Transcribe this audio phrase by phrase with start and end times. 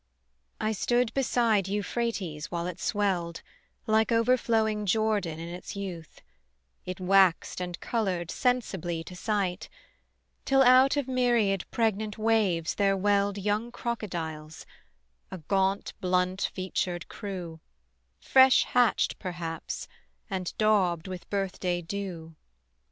[0.59, 3.43] I stood beside Euphrates while it swelled
[3.85, 6.23] Like overflowing Jordan in its youth:
[6.87, 9.69] It waxed and colored sensibly to sight,
[10.43, 14.65] Till out of myriad pregnant waves there welled Young crocodiles,
[15.29, 17.59] a gaunt blunt featured crew,
[18.19, 19.87] Fresh hatched perhaps
[20.31, 22.35] and daubed with birthday dew.